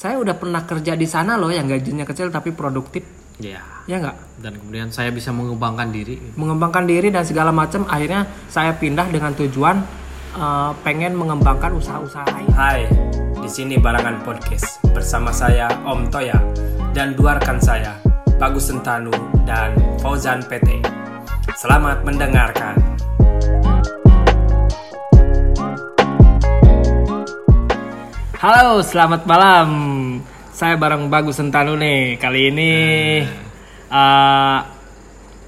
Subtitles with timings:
[0.00, 3.04] saya udah pernah kerja di sana loh yang gajinya kecil tapi produktif.
[3.36, 4.40] Ya ya nggak?
[4.40, 6.16] Dan kemudian saya bisa mengembangkan diri.
[6.40, 9.76] Mengembangkan diri dan segala macam akhirnya saya pindah dengan tujuan
[10.40, 12.48] uh, pengen mengembangkan usaha-usaha lain.
[12.56, 12.88] Hai,
[13.44, 14.80] di sini Barangan Podcast.
[14.88, 16.40] Bersama saya Om Toya.
[16.96, 18.00] Dan dua rekan saya
[18.40, 19.12] Bagus Sentanu
[19.44, 20.80] dan Fauzan PT.
[21.60, 22.89] Selamat mendengarkan.
[28.40, 29.68] Halo, selamat malam.
[30.48, 32.16] Saya bareng Bagus Sentanu nih.
[32.16, 32.72] Kali ini
[33.92, 34.58] uh,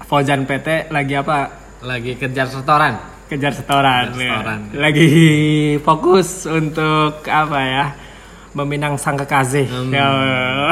[0.05, 1.49] Fauzan PT lagi apa?
[1.81, 4.13] lagi kejar setoran Kejar setoran.
[4.13, 4.59] Kejar setoran.
[4.69, 4.77] ya.
[4.77, 5.09] Lagi
[5.81, 7.85] fokus untuk apa ya?
[8.53, 9.73] Meminang sang kekasih.
[9.73, 9.89] Hmm.
[9.89, 10.05] Ya.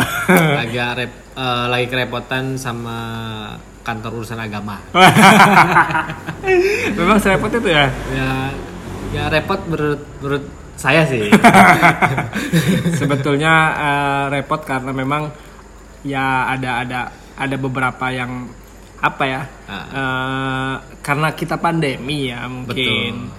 [0.62, 2.98] agak rep, eh, lagi kerepotan sama
[3.82, 4.78] kantor urusan agama
[7.02, 7.90] Memang serepot itu ya.
[8.14, 8.30] ya
[9.10, 11.30] ya repot menurut menurut saya sih
[13.00, 15.32] Sebetulnya eh, repot karena memang
[16.02, 17.00] ya ada ada
[17.38, 18.50] ada beberapa yang
[19.02, 19.42] apa ya?
[19.66, 19.76] Ah.
[19.76, 23.34] eh, karena kita pandemi ya mungkin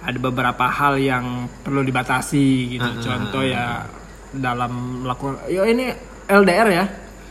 [0.00, 2.88] ada beberapa hal yang perlu dibatasi gitu.
[2.88, 3.84] Ah, Contoh ya
[4.30, 5.92] dalam melakukan ya ini
[6.30, 6.84] LDR ya.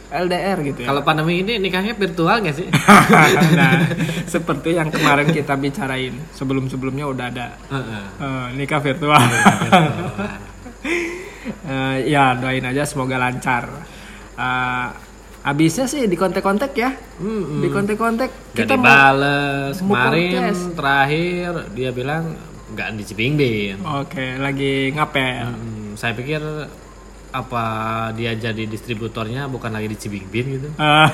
[0.10, 0.88] LDR gitu ya.
[0.90, 2.68] kalau pandemi ini nikahnya virtual nggak sih
[3.60, 3.86] nah,
[4.26, 8.04] seperti yang kemarin kita bicarain sebelum-sebelumnya udah ada Heeh.
[8.18, 9.22] eh, nikah virtual.
[11.50, 13.66] Eh, ya doain aja semoga lancar.
[14.38, 14.88] Eh,
[15.42, 17.64] habisnya sih di kontak-kontak ya, Mm-mm.
[17.64, 19.18] di kontak-kontak Gak kita mau
[19.74, 22.36] kemarin terakhir dia bilang
[22.70, 25.48] nggak di Cibingbin Oke, lagi ngapel.
[25.48, 26.42] Hmm, saya pikir
[27.30, 27.64] apa
[28.18, 31.10] dia jadi distributornya bukan lagi di Cibingbin gitu Eh,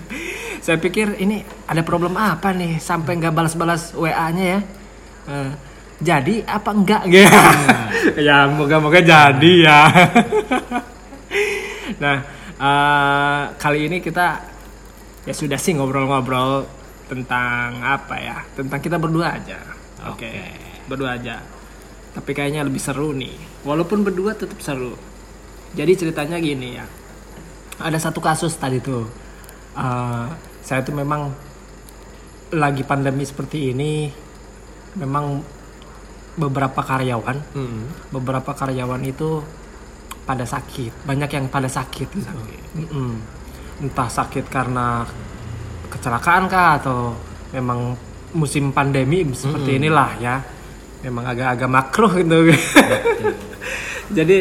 [0.64, 4.60] saya pikir ini ada problem apa nih sampai nggak balas-balas WA-nya ya.
[5.28, 5.50] Eh,
[6.00, 7.28] jadi apa enggak gitu.
[8.26, 9.80] ya moga-moga jadi ya.
[12.02, 12.16] nah,
[12.56, 14.40] eh, kali ini kita
[15.28, 16.64] ya sudah sih ngobrol-ngobrol
[17.04, 18.38] tentang apa ya?
[18.56, 19.60] Tentang kita berdua aja.
[20.08, 20.24] Oke.
[20.24, 20.44] Oke.
[20.88, 21.44] Berdua aja.
[22.16, 23.36] Tapi kayaknya lebih seru nih.
[23.62, 25.09] Walaupun berdua tetap seru.
[25.70, 26.86] Jadi ceritanya gini ya.
[27.80, 29.06] Ada satu kasus tadi tuh.
[29.72, 30.26] Eh,
[30.60, 31.30] saya tuh memang
[32.50, 34.10] lagi pandemi seperti ini
[34.98, 35.38] memang
[36.34, 37.86] beberapa karyawan Hmm.
[38.10, 39.38] beberapa karyawan itu
[40.26, 42.26] pada sakit banyak yang pada sakit gitu
[42.74, 43.22] Mm-mm.
[43.82, 45.06] entah sakit karena
[45.90, 47.14] kecelakaan kah atau
[47.54, 47.94] memang
[48.34, 50.42] musim pandemi seperti inilah ya
[51.02, 52.50] memang agak-agak makruh gitu
[54.18, 54.38] jadi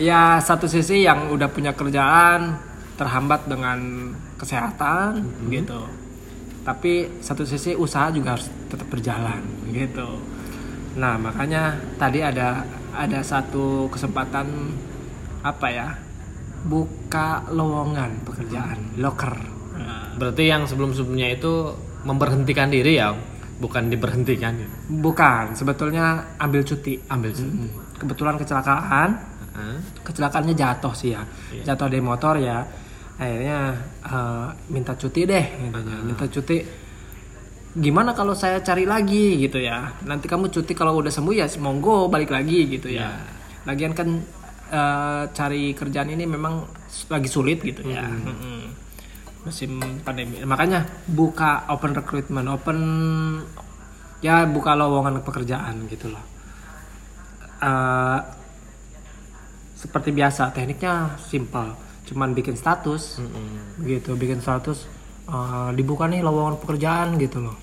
[0.00, 2.56] ya satu sisi yang udah punya kerjaan
[2.96, 5.20] terhambat dengan kesehatan
[5.52, 5.84] gitu.
[6.64, 9.44] Tapi satu sisi usaha juga harus tetap berjalan
[9.76, 10.16] gitu.
[10.96, 12.64] Nah makanya tadi ada
[12.96, 14.48] ada satu kesempatan
[15.44, 15.88] apa ya
[16.64, 21.72] buka lowongan pekerjaan loker Nah, berarti yang sebelum sebelumnya itu
[22.04, 23.16] memberhentikan diri ya?
[23.60, 24.68] Bukan diberhentikan ya?
[24.88, 26.96] bukan sebetulnya ambil cuti.
[27.12, 27.68] Ambil cuti.
[27.68, 27.70] Mm.
[28.00, 29.08] kebetulan kecelakaan
[29.60, 29.76] Heeh.
[30.00, 31.20] kecelakaannya jatuh sih ya.
[31.68, 32.64] Jatuh dari motor ya
[33.20, 36.00] akhirnya eh, minta cuti deh intinya.
[36.00, 36.88] minta cuti.
[37.70, 39.92] Gimana kalau saya cari lagi gitu ya.
[40.08, 43.12] Nanti kamu cuti kalau udah sembuh ya monggo balik lagi gitu ya.
[43.68, 44.08] Lagian kan
[44.72, 46.64] eh, cari kerjaan ini memang
[47.12, 48.08] lagi sulit gitu ya.
[48.08, 48.88] Mm-mm.
[49.40, 50.36] musim pandemi.
[50.44, 52.78] Makanya buka open recruitment open
[54.20, 56.24] ya buka lowongan pekerjaan gitu loh.
[57.60, 58.39] Eh,
[59.80, 61.72] seperti biasa tekniknya simpel
[62.04, 63.22] cuman bikin status
[63.80, 64.84] gitu bikin status
[65.30, 67.56] eh, dibuka nih lowongan pekerjaan gitu loh.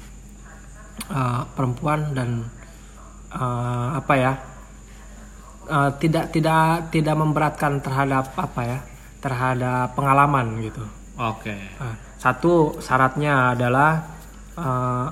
[1.12, 2.48] Eh, perempuan dan
[3.30, 4.34] eh, apa ya
[5.70, 8.80] eh, tidak tidak tidak memberatkan terhadap apa ya
[9.22, 10.82] terhadap pengalaman gitu.
[11.22, 11.54] Oke.
[11.78, 14.02] Nah, satu syaratnya adalah
[14.58, 15.08] eh,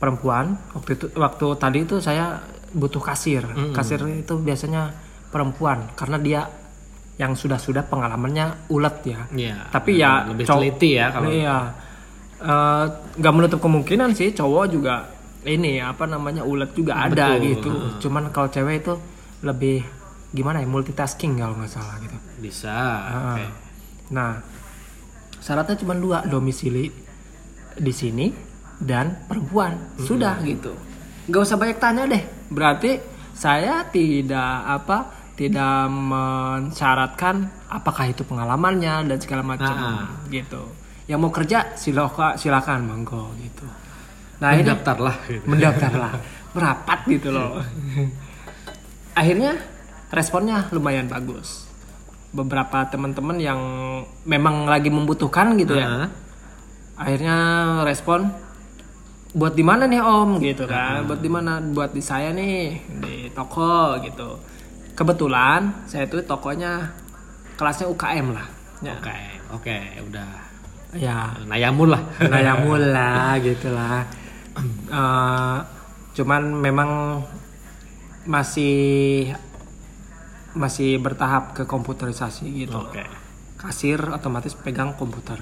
[0.00, 2.40] perempuan waktu itu waktu tadi itu saya
[2.72, 3.46] butuh kasir.
[3.72, 6.40] Kasir itu biasanya perempuan karena dia
[7.16, 9.56] yang sudah sudah pengalamannya ulet ya Iya.
[9.68, 11.58] tapi ya lebih teliti ya kalau iya
[12.36, 12.84] Eh,
[13.16, 15.08] nggak menutup kemungkinan sih cowok juga
[15.42, 17.48] ini apa namanya ulet juga ada Betul.
[17.48, 17.70] gitu
[18.04, 18.92] cuman kalau cewek itu
[19.40, 19.80] lebih
[20.28, 22.76] gimana ya multitasking kalau nggak salah gitu bisa
[23.08, 23.40] Ah.
[24.06, 24.36] Nah,
[25.38, 26.92] syaratnya cuma dua, domisili
[27.72, 28.28] di sini
[28.76, 29.96] dan perempuan.
[29.96, 30.76] Sudah gitu.
[31.26, 32.20] Gak usah banyak tanya deh.
[32.46, 33.00] Berarti
[33.32, 37.36] saya tidak apa tidak mensyaratkan
[37.68, 40.08] apakah itu pengalamannya dan segala macam Ah.
[40.26, 40.64] gitu.
[41.06, 43.62] Yang mau kerja silakan silakan monggo gitu.
[44.36, 45.44] Nah, ini mendaftarlah gitu.
[45.46, 46.12] mendaftarlah
[46.56, 47.60] merapat gitu loh
[49.12, 49.56] akhirnya
[50.08, 51.64] responnya lumayan bagus
[52.32, 53.60] beberapa teman-teman yang
[54.24, 56.08] memang lagi membutuhkan gitu ya Ah.
[56.96, 57.36] akhirnya
[57.82, 58.28] respon
[59.32, 62.60] buat di mana nih om gitu kan buat di mana buat di saya nih
[63.00, 64.36] di toko gitu
[64.96, 66.90] kebetulan saya tuh tokonya
[67.60, 68.48] kelasnya UKM lah.
[68.80, 68.96] Ya.
[68.96, 69.18] Oke,
[69.52, 69.78] oke,
[70.08, 70.30] udah.
[70.96, 71.36] Ya.
[71.44, 72.02] Nayamun lah.
[72.32, 74.08] Nayamul lah gitu lah.
[74.88, 75.56] Eh,
[76.16, 77.20] cuman memang
[78.24, 79.30] masih
[80.56, 82.80] masih bertahap ke komputerisasi gitu.
[82.80, 83.04] Oke.
[83.56, 85.40] kasir otomatis pegang komputer.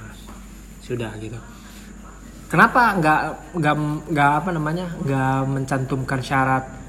[0.79, 1.37] Sudah gitu.
[2.47, 3.21] Kenapa nggak
[3.59, 3.75] nggak
[4.15, 6.84] nggak apa namanya nggak mencantumkan syarat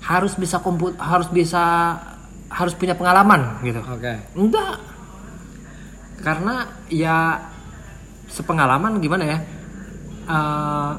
[0.00, 1.94] harus bisa komput harus bisa
[2.48, 4.14] harus punya pengalaman gitu Oke.
[4.34, 4.78] enggak
[6.18, 6.54] karena
[6.88, 7.38] ya
[8.26, 9.38] sepengalaman gimana ya
[10.26, 10.90] eh,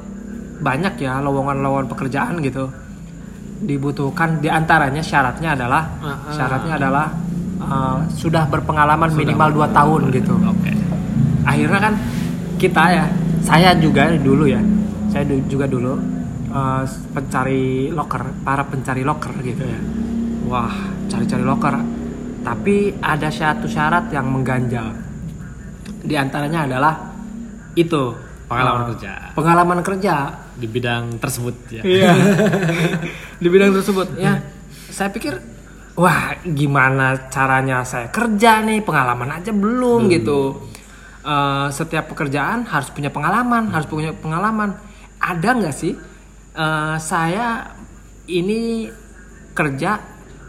[0.59, 2.67] banyak ya lowongan-lowongan pekerjaan gitu
[3.59, 6.15] dibutuhkan di antaranya syaratnya adalah Ah, ah.
[6.31, 7.05] syaratnya adalah
[7.59, 10.71] eh, sudah berpengalaman minimal 2 tahun gitu Oke.
[11.43, 11.93] akhirnya kan
[12.55, 13.05] kita ya
[13.41, 14.59] saya juga dulu ya
[15.09, 15.95] saya du- juga dulu
[16.49, 19.79] eh, pencari loker para pencari loker gitu ya
[20.49, 20.73] wah
[21.09, 21.75] cari-cari loker
[22.41, 24.95] tapi ada satu syarat yang mengganjal
[26.03, 26.93] di antaranya adalah
[27.75, 29.11] itu Pengalaman eh, kerja.
[29.37, 30.15] pengalaman kerja
[30.57, 31.81] Di bidang tersebut ya.
[31.85, 32.11] Iya.
[33.45, 34.41] di bidang tersebut ya.
[34.89, 35.37] Saya pikir
[35.93, 40.65] wah gimana caranya saya kerja nih pengalaman aja belum gitu.
[41.21, 44.73] Eh, setiap pekerjaan harus punya pengalaman, harus punya pengalaman.
[45.21, 45.93] Ada nggak sih
[46.51, 47.69] eh, saya
[48.25, 48.89] ini
[49.51, 49.99] kerja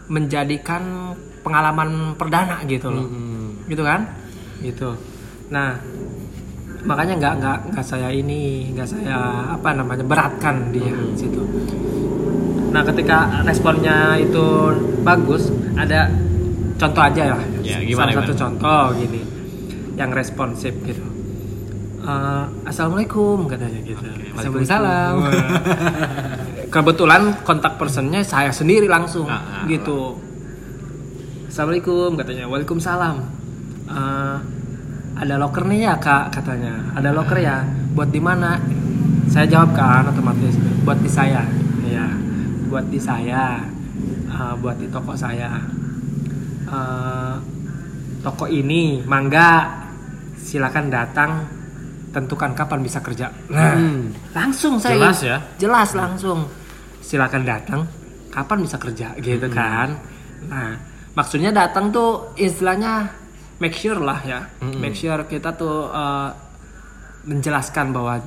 [0.07, 3.65] menjadikan pengalaman perdana gitu loh, Hmm.
[3.65, 4.05] gitu kan?
[4.59, 4.89] Gitu.
[5.49, 5.75] Nah
[6.81, 9.17] makanya nggak nggak nggak saya ini nggak saya
[9.53, 11.37] apa namanya beratkan dia situ
[12.71, 14.41] nah ketika responnya itu
[15.01, 15.45] bagus
[15.77, 16.09] ada
[16.75, 18.41] contoh aja lah Ya, gimana, salah satu gimana?
[18.41, 19.21] contoh gini
[19.93, 21.05] yang responsif gitu
[22.01, 24.01] Eh, assalamualaikum katanya gitu.
[24.33, 25.13] Waalaikumsalam.
[26.73, 30.17] kebetulan kontak personnya saya sendiri langsung Ah, ah, gitu.
[31.45, 32.49] assalamualaikum katanya.
[32.49, 33.15] Waalaikumsalam.
[33.85, 34.37] Eh,
[35.13, 36.89] ada loker nih ya kak katanya.
[36.97, 37.61] Ada loker ya.
[37.93, 38.57] Buat di mana?
[39.29, 40.57] Saya jawab kan otomatis.
[40.81, 41.45] Buat di saya.
[41.85, 42.09] Ya
[42.65, 43.61] buat di saya.
[44.25, 45.53] Eh, buat di toko saya.
[46.65, 47.35] Eh,
[48.25, 49.85] toko ini mangga.
[50.41, 51.60] Silakan datang
[52.11, 53.31] tentukan kapan bisa kerja.
[53.47, 54.11] Nah Hmm.
[54.31, 55.37] langsung saya Jelas ya?
[55.57, 56.47] jelas langsung.
[56.99, 57.81] Silakan datang.
[58.29, 59.15] Kapan bisa kerja?
[59.15, 59.95] Gitu kan.
[60.45, 60.75] Nah
[61.11, 63.07] maksudnya datang tuh istilahnya
[63.57, 64.39] make sure lah ya.
[64.61, 66.29] Make sure kita tuh eh,
[67.23, 68.19] menjelaskan bahwa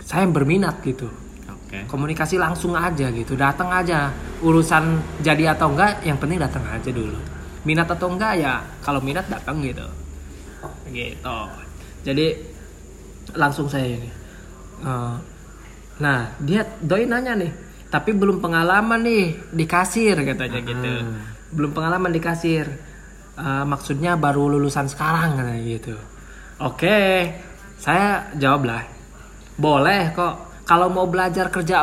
[0.00, 1.08] saya berminat gitu.
[1.70, 1.86] Oke.
[1.86, 3.38] komunikasi langsung aja gitu.
[3.38, 4.10] Datang aja.
[4.42, 7.14] Urusan jadi atau enggak yang penting datang aja dulu.
[7.62, 9.86] Minat atau enggak ya kalau minat datang gitu.
[10.90, 11.38] Gitu.
[12.02, 12.26] Jadi
[13.34, 14.10] langsung saya ini.
[14.84, 15.14] Eh,
[16.00, 17.52] nah dia doi nanya nih
[17.90, 20.90] tapi belum pengalaman nih di kasir katanya gitu.
[21.50, 22.66] Belum pengalaman di kasir.
[23.36, 25.94] Eh, maksudnya baru lulusan sekarang katanya gitu.
[26.62, 27.28] Oke
[27.80, 28.82] saya jawab lah.
[29.56, 30.64] Boleh kok.
[30.68, 31.82] Kalau mau belajar kerja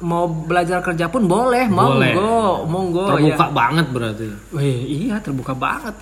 [0.00, 1.68] mau belajar kerja pun boleh.
[1.68, 2.12] Boleh.
[2.16, 3.52] monggo monggo Terbuka ya.
[3.52, 4.24] banget berarti.
[4.56, 5.94] Wih, iya terbuka banget.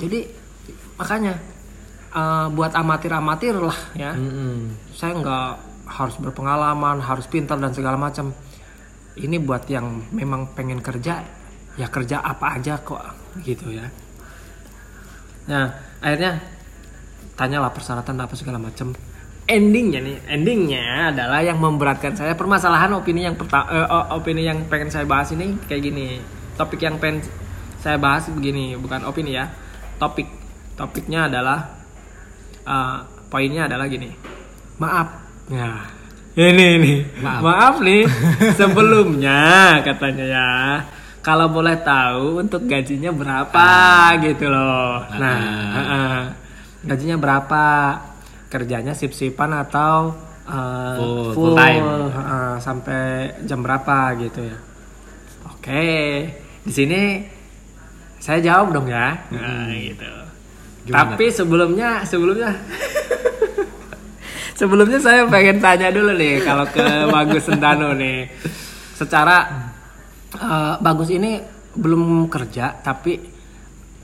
[0.00, 0.20] Jadi
[0.96, 1.36] makanya
[2.12, 4.12] eh, buat amatir-amatir lah ya.
[4.12, 4.76] Mm-mm.
[4.92, 5.50] saya nggak
[5.92, 8.32] harus berpengalaman harus pintar dan segala macam.
[9.12, 11.20] Ini buat yang memang pengen kerja
[11.76, 13.00] ya kerja apa aja kok
[13.44, 13.84] gitu ya.
[15.52, 15.68] Nah
[16.00, 16.40] akhirnya
[17.36, 18.96] tanyalah persyaratan apa segala macam.
[19.44, 22.32] Endingnya nih endingnya adalah yang memberatkan saya.
[22.32, 23.68] Permasalahan opini yang pertama
[24.16, 26.16] opini yang pengen saya bahas ini kayak gini.
[26.56, 27.20] Topik yang pengen
[27.84, 29.44] saya bahas begini bukan opini ya.
[30.00, 30.40] Topik.
[30.72, 31.81] Topiknya adalah
[32.62, 34.10] eh, poinnya adalah gini.
[34.76, 35.08] Maaf.
[35.48, 35.84] Ya.
[36.32, 36.94] Ini ini.
[37.20, 37.40] Maaf.
[37.40, 38.08] maaf nih.
[38.58, 39.40] Sebelumnya
[39.80, 40.50] katanya ya.
[41.20, 43.68] Kalau boleh tahu untuk gajinya berapa
[44.20, 45.06] gitu loh.
[45.14, 45.70] Nah Ah.
[45.76, 46.18] heeh.
[46.82, 47.64] gajinya berapa?
[48.48, 51.84] Kerjanya sip-sipan atau eh, Full- full time.
[52.10, 53.02] heeh, sampai
[53.44, 54.58] jam berapa gitu ya.
[55.46, 55.86] Oke.
[56.62, 57.22] Di sini
[58.18, 59.14] saya jawab dong ya.
[59.30, 60.10] Nah, gitu
[60.82, 61.14] Gimana?
[61.14, 62.50] tapi sebelumnya sebelumnya
[64.58, 68.26] sebelumnya saya pengen tanya dulu nih kalau ke Bagus Sentano nih
[68.98, 69.70] secara
[70.34, 71.38] eh, Bagus ini
[71.72, 73.18] belum kerja tapi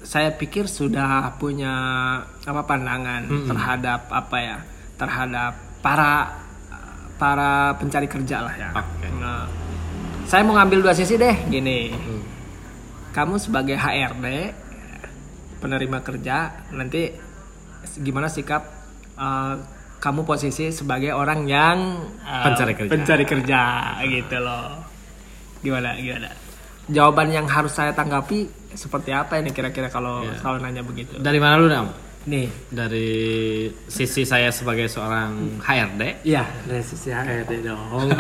[0.07, 1.75] saya pikir sudah punya
[2.25, 4.59] apa pandangan terhadap apa ya
[4.97, 6.47] terhadap para
[7.19, 8.71] para pencari kerja lah ya.
[8.73, 9.11] Oke.
[9.19, 9.45] Nah,
[10.25, 11.93] saya mau ngambil dua sisi deh gini.
[13.13, 14.55] Kamu sebagai HRD
[15.59, 16.37] penerima kerja
[16.71, 17.11] nanti
[17.97, 18.63] gimana sikap
[19.15, 19.55] eh,
[19.99, 21.77] kamu posisi sebagai orang yang
[22.19, 22.89] eh, Pencari kerja.
[22.89, 23.61] pencari kerja
[24.05, 24.69] gitu loh
[25.59, 26.29] gimana gimana
[26.87, 30.39] jawaban yang harus saya tanggapi seperti apa ini kira-kira kalau Iya.
[30.39, 31.87] kalau nanya begitu Dari mana lu Dam?
[32.25, 33.09] nih Dari
[33.87, 36.23] sisi saya sebagai seorang HRD.
[36.23, 37.89] Iya, dari sisi HRD dong.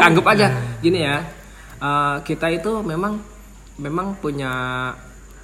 [0.00, 0.46] Anggap aja
[0.78, 1.18] gini ya.
[1.76, 3.18] eh, kita itu memang
[3.82, 4.52] memang punya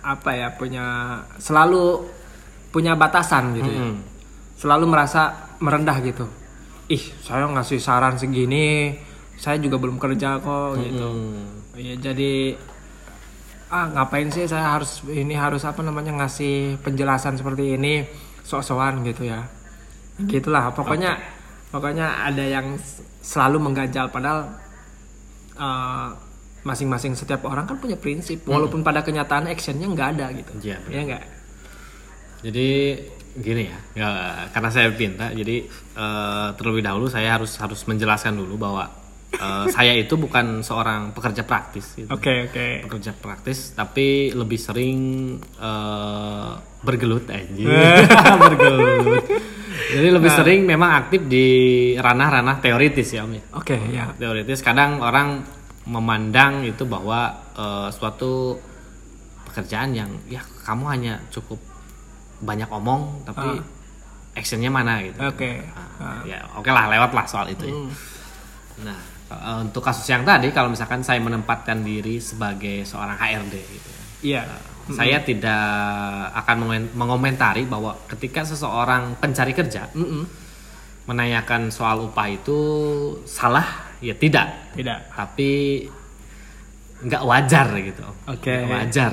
[0.01, 0.55] apa ya?
[0.55, 2.07] Punya selalu
[2.71, 3.83] punya batasan gitu ya.
[3.83, 3.99] Mm-mm.
[4.55, 6.31] Selalu merasa merendah gitu.
[6.89, 8.97] Ih, saya ngasih saran segini,
[9.35, 11.09] saya juga belum kerja kok gitu.
[11.11, 11.75] Hmm.
[11.75, 12.57] Ya jadi
[13.69, 18.01] ah ngapain sih saya harus ini harus apa namanya ngasih penjelasan seperti ini
[18.41, 19.45] sok-sokan gitu ya
[20.25, 21.21] gitulah pokoknya
[21.69, 22.81] pokoknya ada yang
[23.21, 24.49] selalu mengganjal padahal
[25.61, 26.09] eh,
[26.63, 31.01] masing-masing setiap orang kan punya prinsip walaupun pada kenyataan actionnya nggak ada gitu Iya, ya
[31.07, 31.23] nggak
[32.39, 32.69] Jadi
[33.39, 34.09] gini ya, ya,
[34.51, 35.63] karena saya pinta, jadi
[35.95, 38.91] eh, terlebih dahulu saya harus harus menjelaskan dulu bahwa
[39.35, 41.95] eh, saya itu bukan seorang pekerja praktis.
[41.99, 42.11] Gitu.
[42.11, 44.99] oke oke Pekerja praktis, tapi lebih sering
[45.39, 46.51] eh,
[46.83, 47.67] bergelut aja.
[48.43, 49.23] bergelut.
[49.89, 51.47] Jadi lebih sering memang aktif di
[51.97, 53.33] ranah-ranah teoritis ya Om.
[53.33, 53.43] ya.
[53.57, 55.41] oke ya Teoritis kadang orang
[55.89, 57.21] memandang itu bahwa
[57.55, 58.61] eh, suatu
[59.45, 61.57] pekerjaan yang ya kamu hanya cukup
[62.39, 63.59] banyak omong tapi
[64.33, 65.19] actionnya mana gitu.
[65.19, 65.51] oke
[65.99, 67.75] Nah, ya oke lah lewat lah soal itu ya.
[68.85, 73.89] Nah eh, untuk kasus yang tadi kalau misalkan saya menempatkan diri sebagai seorang HRD gitu
[73.89, 74.03] ya.
[74.23, 74.43] iya
[74.89, 75.69] Saya tidak
[76.35, 80.25] akan mengomen- mengomentari bahwa ketika seseorang pencari kerja Mm-mm.
[81.05, 82.57] menanyakan soal upah itu
[83.25, 84.75] salah ya tidak.
[84.75, 84.99] Tidak.
[85.15, 85.51] Tapi
[87.03, 88.07] nggak wajar gitu.
[88.27, 88.55] Oke.
[88.55, 89.13] Nggak wajar.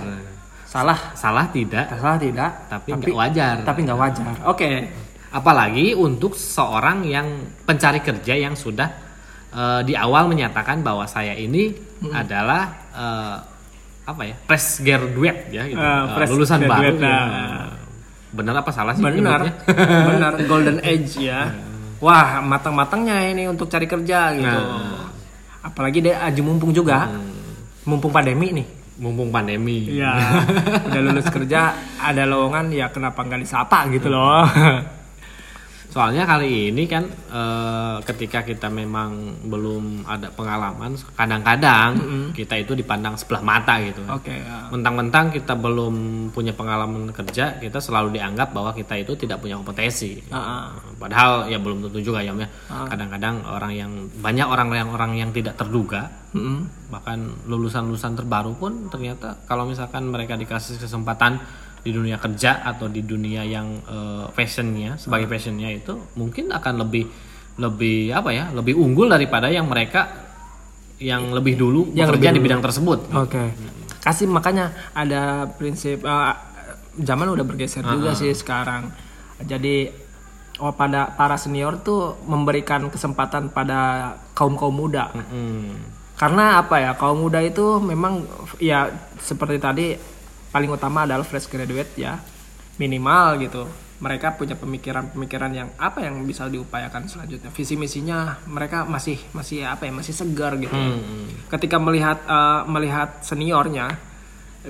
[0.66, 1.00] Salah.
[1.14, 1.86] Salah tidak.
[1.94, 2.52] Salah tidak.
[2.70, 3.56] Tapi nggak wajar.
[3.62, 4.34] tapi nggak wajar.
[4.50, 4.70] Oke.
[5.36, 7.28] Apalagi untuk seorang yang
[7.68, 8.88] pencari kerja yang sudah
[9.52, 11.76] eh, di awal menyatakan bahwa saya ini
[12.14, 12.64] adalah
[12.96, 13.38] eh,
[14.06, 15.82] apa ya fresh graduate ya gitu.
[15.82, 17.02] Eh, fresh lulusan baru ya.
[17.02, 17.70] nah.
[18.36, 19.48] benar apa salah sih benar.
[20.12, 21.56] benar golden age ya
[22.06, 24.46] wah matang-matangnya ini untuk cari kerja gitu.
[24.46, 25.10] Nah.
[25.66, 27.10] apalagi dia aju mumpung juga.
[27.90, 28.68] Mumpung pandemi nih.
[29.02, 29.92] Mumpung pandemi.
[29.98, 30.14] Iya,
[30.88, 34.46] udah lulus kerja, ada lowongan ya kenapa nggak disapa gitu loh.
[35.96, 41.96] Soalnya kali ini kan eh, ketika kita memang belum ada pengalaman, kadang-kadang
[42.36, 44.04] kita itu dipandang sebelah mata gitu.
[44.12, 44.68] Oke, ya.
[44.76, 50.20] Mentang-mentang kita belum punya pengalaman kerja, kita selalu dianggap bahwa kita itu tidak punya kompetensi.
[50.36, 50.66] Ah, ah.
[51.00, 52.48] Padahal ya belum tentu juga ya, ya.
[52.68, 56.92] Kadang-kadang orang yang banyak orang yang orang yang tidak terduga, Mm-mm.
[56.92, 61.40] bahkan lulusan-lulusan terbaru pun ternyata kalau misalkan mereka dikasih kesempatan
[61.86, 67.06] di dunia kerja atau di dunia yang eh, fashionnya sebagai fashionnya itu mungkin akan lebih
[67.62, 70.26] lebih apa ya lebih unggul daripada yang mereka
[70.98, 73.54] yang lebih dulu Yang bekerja lebih di bidang tersebut Oke.
[74.02, 76.36] Kasih makanya ada prinsip eh,
[77.02, 78.88] zaman udah bergeser juga sih sekarang.
[79.44, 79.92] Jadi
[80.64, 85.12] oh pada para senior tuh memberikan kesempatan pada kaum kaum muda.
[85.12, 85.76] Hmm.
[86.16, 88.24] Karena apa ya kaum muda itu memang
[88.64, 88.88] ya
[89.20, 89.88] seperti tadi
[90.56, 92.16] paling utama adalah fresh graduate ya
[92.80, 93.68] minimal gitu.
[93.96, 97.52] Mereka punya pemikiran-pemikiran yang apa yang bisa diupayakan selanjutnya.
[97.52, 100.72] Visi misinya mereka masih masih apa ya masih segar gitu.
[100.72, 101.28] Hmm.
[101.52, 104.00] Ketika melihat eh, melihat seniornya,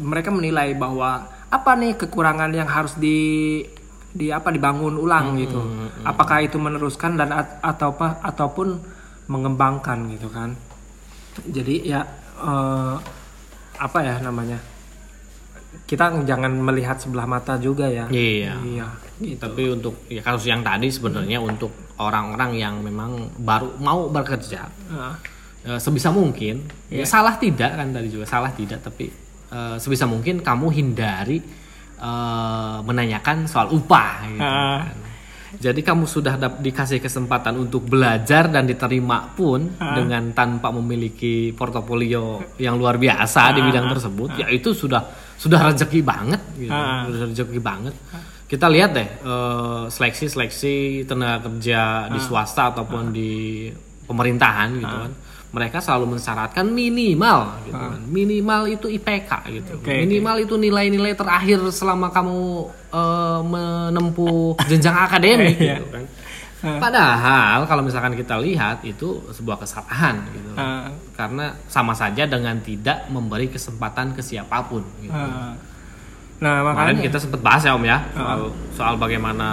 [0.01, 3.62] mereka menilai bahwa apa nih kekurangan yang harus di
[4.10, 5.62] di apa dibangun ulang gitu.
[6.01, 8.82] Apakah itu meneruskan dan at- atau apa ataupun
[9.30, 10.54] mengembangkan gitu kan.
[11.46, 12.06] Jadi ya
[12.42, 12.96] eh,
[13.77, 14.58] apa ya namanya?
[15.84, 18.08] Kita jangan melihat sebelah mata juga ya.
[18.08, 18.55] Iya.
[18.62, 18.88] Iya.
[19.15, 19.36] Gitu.
[19.38, 24.67] Tapi untuk ya kasus yang tadi sebenarnya untuk orang-orang yang memang baru mau bekerja
[25.63, 29.08] eh, sebisa mungkin ya salah tidak kan tadi juga salah tidak tapi
[29.50, 31.39] eh, sebisa mungkin kamu hindari
[31.96, 34.84] eh, menanyakan soal upah gitu Ah.
[34.84, 34.98] kan.
[35.59, 42.75] Jadi kamu sudah dikasih kesempatan untuk belajar dan diterima pun dengan tanpa memiliki portofolio yang
[42.75, 45.01] luar biasa di bidang tersebut, ya itu sudah
[45.35, 46.71] sudah rezeki banget, gitu.
[46.71, 47.03] Ah.
[47.07, 47.95] sudah rezeki banget.
[48.45, 53.67] Kita lihat deh eh, seleksi-seleksi tenaga kerja di swasta ataupun di
[54.05, 55.13] pemerintahan gitu kan.
[55.55, 58.01] Mereka selalu mensyaratkan minimal gitu kan.
[58.05, 59.71] Minimal itu IPK gitu.
[59.79, 62.39] Oke, minimal itu nilai-nilai terakhir selama kamu
[62.91, 65.79] eh, menempuh jenjang akademik Iya.
[65.79, 66.03] gitu kan.
[66.65, 70.50] Padahal kalau misalkan kita lihat itu sebuah kesalahan gitu.
[70.57, 70.89] Ah.
[71.13, 75.13] Karena sama saja dengan tidak memberi kesempatan ke siapa pun gitu.
[75.13, 75.53] ah,
[76.35, 78.39] Nah, Kemarin makanya kita sempat bahas ya Om ya soal
[78.75, 79.47] soal bagaimana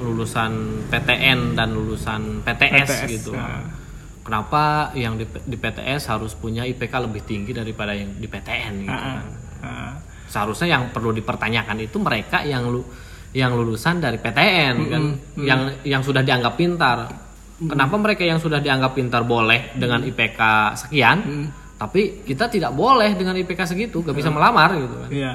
[0.00, 3.30] lulusan PTN dan lulusan PTS, PTS, gitu.
[3.36, 3.60] nah.
[4.22, 8.94] Kenapa yang di, di PTS harus punya IPK lebih tinggi daripada yang di PTN gitu
[8.94, 9.24] kan.
[9.66, 9.92] ah.
[10.30, 12.86] Seharusnya yang perlu dipertanyakan itu mereka yang lu
[13.32, 15.02] yang lulusan dari PTN kan
[15.42, 17.10] yang yang sudah dianggap pintar.
[17.62, 20.40] Kenapa mereka yang sudah dianggap pintar boleh dengan IPK
[20.74, 21.18] sekian,
[21.78, 25.10] tapi kita tidak boleh dengan IPK segitu, gak bisa melamar gitu kan.
[25.10, 25.32] Iya.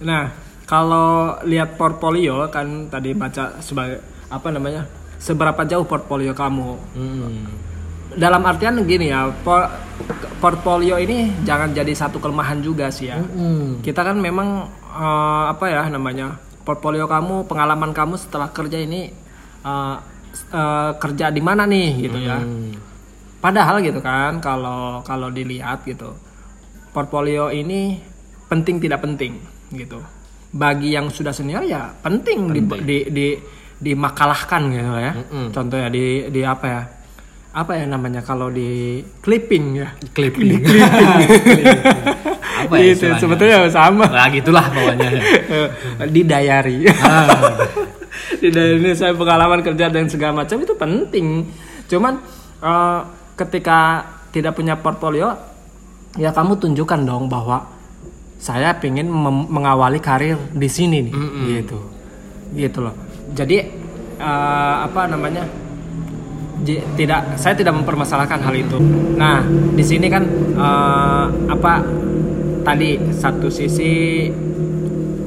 [0.00, 0.24] Nah,
[0.66, 4.86] kalau lihat portfolio kan tadi baca sebagai apa namanya?
[5.20, 6.68] Seberapa jauh portfolio kamu?
[6.96, 7.69] Hmm.
[8.10, 9.70] Dalam artian gini ya, por-
[10.42, 13.22] portfolio ini jangan jadi satu kelemahan juga sih ya.
[13.22, 13.78] Hmm.
[13.84, 16.40] Kita kan memang eh, apa ya namanya?
[16.66, 19.10] Portfolio kamu, pengalaman kamu setelah kerja ini
[19.62, 19.96] eh,
[20.50, 22.42] eh, kerja di mana nih gitu ya.
[22.42, 22.74] Hmm.
[23.40, 26.12] Padahal gitu kan kalau kalau dilihat gitu.
[26.90, 28.02] Portfolio ini
[28.50, 29.38] penting tidak penting
[29.70, 30.02] gitu.
[30.50, 33.26] Bagi yang sudah senior ya penting, di di di
[33.78, 35.12] dimakalahkan gitu ya.
[35.54, 36.82] Contoh ya di di apa ya?
[37.50, 39.90] Apa ya namanya kalau di clipping ya?
[40.14, 40.62] Clipping.
[42.62, 43.18] Apa ya istilahnya?
[43.18, 44.06] sebetulnya sama.
[44.06, 45.08] Nah, gitulah pokoknya.
[46.14, 46.86] di diary.
[47.02, 47.26] Ah.
[48.42, 51.50] di diary ini saya pengalaman kerja dan segala macam itu penting.
[51.90, 52.22] Cuman
[52.62, 53.00] eh,
[53.34, 55.34] ketika tidak punya portfolio,
[56.14, 57.66] ya kamu tunjukkan dong bahwa
[58.38, 61.14] saya pengen mem- mengawali karir di sini nih,
[61.60, 61.78] gitu,
[62.54, 62.94] gitu loh.
[63.34, 63.58] Jadi
[64.22, 65.42] eh, apa namanya?
[66.66, 68.78] Tidak saya tidak mempermasalahkan hal itu.
[69.16, 69.40] Nah,
[69.74, 70.22] di sini kan
[70.54, 71.82] eh, apa
[72.62, 74.26] tadi satu sisi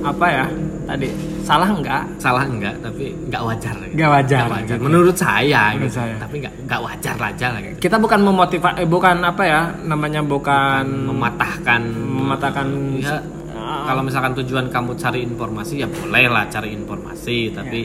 [0.03, 0.45] apa ya?
[0.83, 1.07] Tadi
[1.43, 2.03] salah enggak?
[2.19, 3.75] Salah enggak, tapi enggak wajar.
[3.93, 4.83] Nggak wajar, Nggak gitu.
[4.83, 5.99] Menurut saya Menurut gitu.
[5.99, 6.15] saya.
[6.19, 7.77] Tapi enggak enggak wajar aja lah gitu.
[7.83, 9.61] Kita bukan memotivasi eh, bukan apa ya?
[9.83, 12.67] Namanya bukan Mematahkan mematahkan
[12.99, 13.19] ya,
[13.63, 17.79] kalau misalkan tujuan kamu cari informasi ya boleh lah cari informasi tapi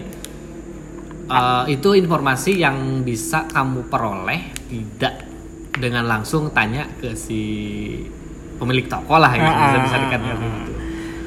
[1.28, 5.28] eh, itu informasi yang bisa kamu peroleh tidak
[5.78, 7.42] dengan langsung tanya ke si
[8.58, 10.72] pemilik toko lah gitu Ah, bisa ah, bisa ah, dikatakan ah, gitu.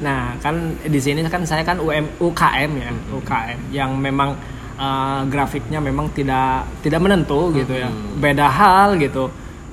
[0.02, 4.36] Nah, kan di sini kan saya kan UM, UKM ya, UKM yang memang
[4.76, 7.88] eh, grafiknya memang tidak tidak menentu gitu ya.
[8.20, 9.32] Beda hal gitu.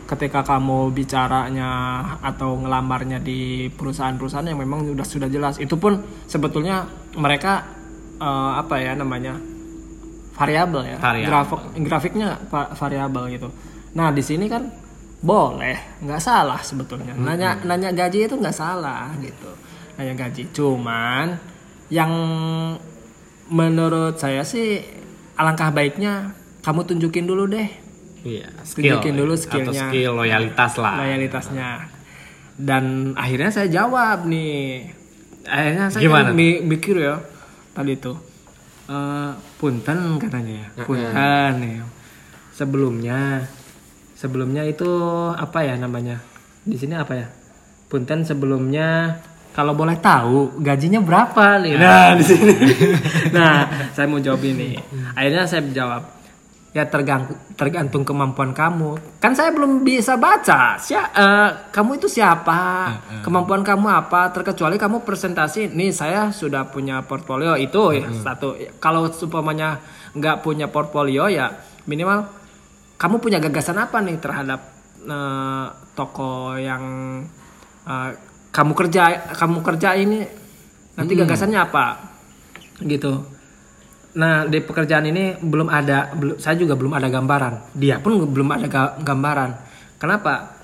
[0.09, 1.69] Ketika kamu bicaranya
[2.25, 7.65] atau ngelamarnya di perusahaan-perusahaan yang memang sudah sudah jelas, itu pun sebetulnya mereka
[8.17, 9.58] eh, apa ya namanya
[10.39, 10.97] variabel ya.
[10.97, 11.27] Variabel.
[11.27, 13.49] Grafik grafiknya va- variabel gitu.
[13.91, 14.63] Nah, di sini kan
[15.19, 17.11] boleh, nggak salah sebetulnya.
[17.11, 19.51] Nanya nanya gaji itu nggak salah gitu.
[19.93, 20.47] Nanya gaji.
[20.49, 21.35] Cuman
[21.89, 22.11] yang
[23.47, 24.79] menurut saya sih
[25.35, 27.69] alangkah baiknya kamu tunjukin dulu deh
[28.19, 29.83] Iya, skill Tunjukin dulu atau skillnya.
[29.87, 30.99] skill loyalitas lah.
[30.99, 31.87] loyalitasnya.
[32.59, 34.91] Dan akhirnya saya jawab nih.
[35.43, 37.15] Akhirnya saya Gimana kan mi- mikir ya
[37.71, 38.19] tadi tuh.
[38.89, 40.67] Eh, punten katanya ya.
[40.81, 41.85] Punten ya.
[42.57, 43.45] Sebelumnya
[44.17, 44.89] sebelumnya itu
[45.29, 46.17] apa ya namanya?
[46.65, 47.27] Di sini apa ya?
[47.85, 49.21] Punten sebelumnya
[49.53, 51.77] kalau boleh tahu gajinya berapa nih?
[51.77, 52.53] Nah, di sini.
[53.37, 54.73] nah, saya mau jawab ini.
[55.13, 56.18] Akhirnya saya jawab
[56.69, 59.17] ya tergantung tergantung kemampuan kamu.
[59.17, 60.77] Kan saya belum bisa baca.
[60.77, 62.93] Sia- eh, kamu itu siapa?
[63.25, 64.29] Kemampuan kamu apa?
[64.29, 68.53] Terkecuali kamu presentasi nih saya sudah punya portfolio itu ya satu.
[68.77, 69.81] Kalau supamanya
[70.13, 71.53] nggak punya portfolio ya
[71.85, 72.25] minimal
[72.97, 74.61] kamu punya gagasan apa nih terhadap
[75.03, 75.65] eh,
[75.97, 76.83] toko yang
[77.83, 78.09] eh,
[78.53, 79.01] kamu kerja
[79.33, 80.21] kamu kerja ini?
[80.93, 81.85] Nanti gagasannya apa?
[82.83, 83.38] Gitu
[84.19, 87.71] Nah di pekerjaan ini belum ada, belum saya juga belum ada gambaran.
[87.71, 89.51] Dia pun belum ada ga- gambaran.
[89.95, 90.59] Kenapa?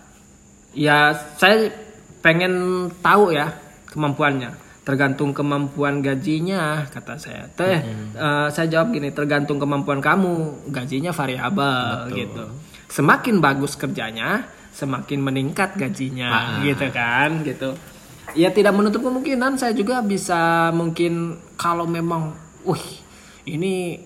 [0.75, 1.71] Ya saya
[2.19, 3.55] pengen tahu ya
[3.87, 4.51] kemampuannya.
[4.85, 7.49] Tergantung kemampuan gajinya kata saya.
[7.49, 7.79] Teh
[8.13, 12.43] eh, saya jawab gini, tergantung kemampuan kamu, gajinya variabel gitu.
[12.85, 16.29] Semakin bagus kerjanya, semakin meningkat gajinya,
[16.61, 17.73] gitu kan, gitu.
[18.37, 23.01] Ya tidak menutup kemungkinan saya juga bisa mungkin kalau memang, wih
[23.45, 24.01] ini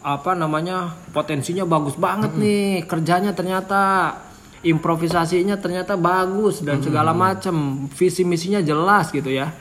[0.00, 4.16] apa namanya potensinya bagus banget nih kerjanya ternyata
[4.64, 9.52] improvisasinya ternyata bagus dan segala macam visi misinya jelas gitu ya.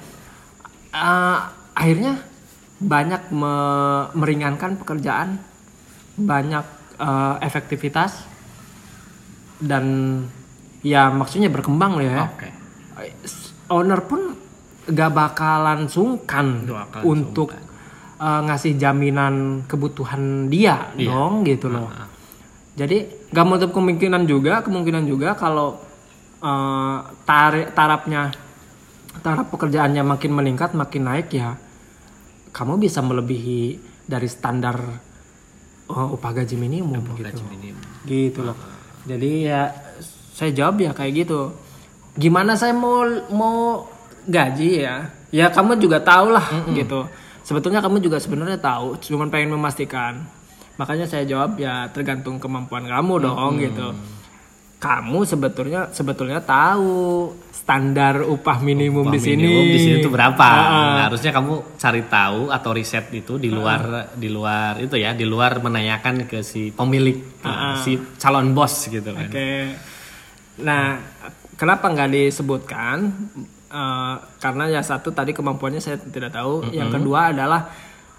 [0.92, 2.20] Ah, akhirnya
[2.80, 5.40] banyak me- meringankan pekerjaan
[6.20, 6.64] banyak
[7.00, 8.28] eh, efektivitas
[9.60, 9.86] dan
[10.84, 12.28] ya maksudnya berkembang loh ya.
[12.28, 12.50] Oke.
[13.70, 14.34] owner pun
[14.90, 16.66] gak bakalan sungkan
[17.06, 17.54] untuk
[18.20, 21.10] uh, ngasih jaminan kebutuhan dia Iya.
[21.10, 21.88] dong gitu loh.
[22.76, 25.80] Jadi gak menutup kemungkinan juga kemungkinan juga kalau
[26.44, 28.32] uh, tarik tarapnya
[29.20, 31.60] taraf pekerjaannya makin meningkat makin naik ya
[32.56, 33.76] kamu bisa melebihi
[34.08, 34.80] dari standar
[35.92, 37.24] uh, upah gaji minimum gitu.
[37.28, 37.84] gaji minimum.
[38.08, 38.56] gitu loh.
[39.04, 39.76] Jadi ya
[40.34, 41.52] saya jawab ya kayak gitu.
[42.16, 43.86] Gimana saya mau mau
[44.24, 45.12] gaji ya?
[45.30, 46.48] Ya kamu juga tahu lah
[46.80, 47.06] gitu
[47.50, 50.22] sebetulnya kamu juga sebenarnya tahu cuman pengen memastikan
[50.78, 53.90] makanya saya jawab ya tergantung kemampuan kamu dong gitu
[54.80, 60.42] kamu sebetulnya sebetulnya tahu standar upah minimum Upah di sini minimum di sini tuh berapa?
[60.42, 60.72] Ah.
[60.98, 65.28] Nah, harusnya kamu cari tahu atau riset itu di luar di luar itu ya, di
[65.28, 67.20] luar menanyakan ke si pemilik,
[67.86, 69.30] si calon bos gitu kan.
[69.30, 69.52] Oke.
[70.66, 70.98] Nah,
[71.60, 72.98] kenapa nggak disebutkan?
[73.70, 76.74] Eh, karena ya satu tadi kemampuannya saya tidak tahu.
[76.74, 77.70] Yang kedua adalah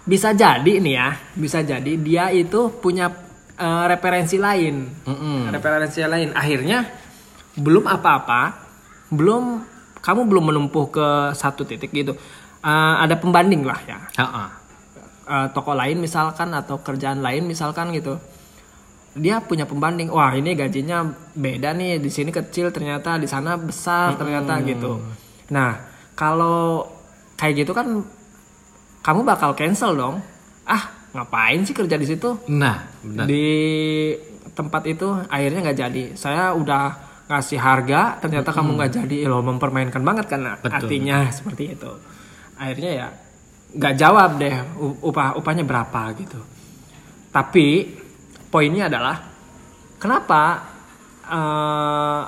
[0.07, 3.11] bisa jadi nih ya, bisa jadi dia itu punya
[3.59, 5.51] eh, referensi lain, Mm-mm.
[5.51, 6.31] referensi lain.
[6.31, 6.87] Akhirnya
[7.59, 8.41] belum apa-apa,
[9.11, 9.43] belum
[10.01, 12.15] kamu belum menempuh ke satu titik gitu.
[12.61, 14.45] Eh, ada pembanding lah ya Ha-ha.
[15.25, 18.21] uh, toko lain misalkan atau kerjaan lain misalkan gitu
[19.17, 24.13] dia punya pembanding wah ini gajinya beda nih di sini kecil ternyata di sana besar
[24.13, 25.01] ternyata gitu
[25.51, 26.87] nah kalau
[27.35, 27.87] kayak gitu kan
[29.01, 30.21] kamu bakal cancel dong.
[30.69, 32.37] Ah ngapain sih kerja di situ?
[32.47, 33.25] Nah, benar.
[33.27, 33.49] di
[34.53, 36.03] tempat itu akhirnya nggak jadi.
[36.13, 39.17] Saya udah ngasih harga ternyata kamu nggak jadi.
[39.25, 40.77] Lo mempermainkan banget kan Betul.
[40.77, 41.91] artinya seperti itu.
[42.61, 43.07] Akhirnya ya
[43.71, 44.55] nggak jawab deh
[45.01, 46.39] upah upahnya berapa gitu.
[47.33, 47.97] Tapi
[48.53, 49.17] poinnya adalah
[49.97, 50.41] kenapa
[51.25, 52.21] eh,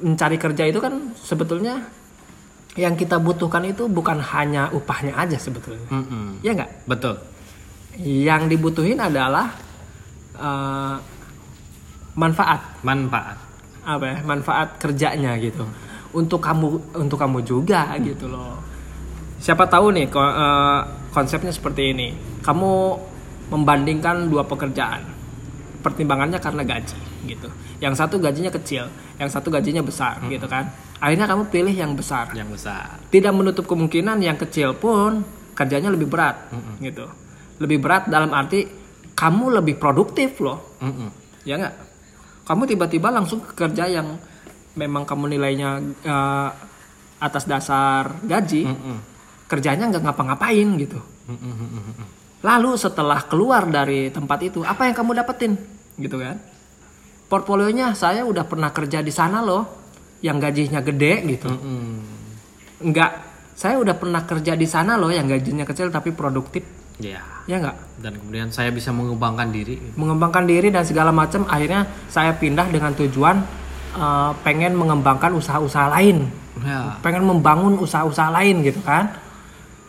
[0.00, 1.80] mencari kerja itu kan sebetulnya
[2.78, 5.84] yang kita butuhkan itu bukan hanya upahnya aja sebetulnya.
[5.90, 6.40] Mm-mm.
[6.40, 6.86] ya nggak?
[6.86, 7.16] Betul.
[8.00, 9.50] yang dibutuhin adalah
[10.38, 10.96] eh,
[12.14, 12.60] manfaat.
[12.80, 13.36] Manfaat.
[13.80, 14.16] apa ya?
[14.22, 15.66] Manfaat kerjanya gitu.
[16.14, 18.60] Untuk kamu untuk kamu juga gitu loh.
[19.40, 22.08] Siapa tahu nih ko- eh, konsepnya seperti ini.
[22.40, 22.70] Kamu
[23.50, 25.02] membandingkan dua pekerjaan
[25.80, 27.48] pertimbangannya karena gaji gitu.
[27.80, 30.68] Yang satu gajinya kecil yang satu gajinya besar gitu kan.
[31.00, 32.32] Akhirnya kamu pilih yang besar.
[32.36, 33.00] Yang besar.
[33.08, 35.24] tidak menutup kemungkinan yang kecil pun
[35.56, 37.08] kerjanya lebih berat gitu.
[37.60, 38.64] Lebih berat dalam arti
[39.16, 40.78] kamu lebih produktif loh.
[40.80, 41.08] Mm-mm.
[41.44, 41.74] ya nggak?
[42.48, 44.16] Kamu tiba-tiba langsung ke kerja yang
[44.80, 45.70] memang kamu nilainya
[46.04, 46.50] eh,
[47.20, 48.96] atas dasar gaji Mm-mm.
[49.44, 51.00] kerjanya nggak ngapa-ngapain gitu.
[51.28, 52.19] Mm-mm.
[52.40, 55.52] Lalu setelah keluar dari tempat itu apa yang kamu dapetin
[55.96, 56.40] gitu kan
[57.26, 59.62] portfolionya saya udah pernah kerja di sana loh
[60.20, 61.90] yang gajinya gede gitu Mm-mm.
[62.82, 63.12] nggak
[63.52, 66.64] saya udah pernah kerja di sana loh yang gajinya kecil tapi produktif
[66.96, 67.24] Ya.
[67.44, 69.80] ya nggak Dan kemudian saya bisa mengembangkan diri.
[69.96, 73.40] mengembangkan diri dan segala macam akhirnya saya pindah dengan tujuan
[73.94, 76.28] eh, pengen mengembangkan usaha-usaha lain
[76.60, 77.00] Ya.
[77.00, 79.16] pengen membangun usaha-usaha lain gitu kan